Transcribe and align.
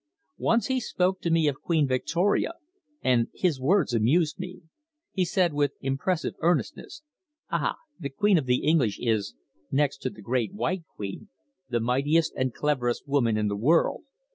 Once 0.39 0.65
he 0.65 0.79
spoke 0.79 1.21
to 1.21 1.29
me 1.29 1.47
of 1.47 1.61
Queen 1.61 1.87
Victoria, 1.87 2.53
and 3.03 3.27
his 3.35 3.61
words 3.61 3.93
amused 3.93 4.39
me. 4.39 4.63
He 5.11 5.23
said 5.23 5.53
with 5.53 5.73
impressive 5.79 6.33
earnestness: 6.39 7.03
"Ah! 7.51 7.75
The 7.99 8.09
Queen 8.09 8.39
of 8.39 8.47
the 8.47 8.63
English 8.65 8.97
is, 8.99 9.35
next 9.69 9.99
to 9.99 10.09
the 10.09 10.23
Great 10.23 10.55
White 10.55 10.85
Queen, 10.95 11.29
the 11.69 11.79
mightiest 11.79 12.33
and 12.35 12.51
cleverest 12.51 13.07
woman 13.07 13.37
in 13.37 13.47
the 13.47 13.55
world. 13.55 14.01